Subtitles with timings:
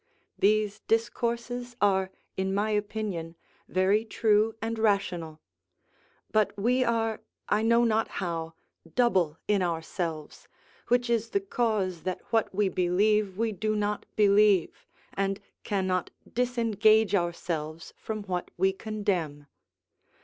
[0.39, 3.35] These discourses are, in my opinion,
[3.69, 5.39] very true and rational;
[6.31, 8.55] but we are, I know not how,
[8.95, 10.47] double in ourselves,
[10.87, 17.13] which is the cause that what we believe we do not believe, and cannot disengage
[17.13, 19.45] ourselves from what we condemn.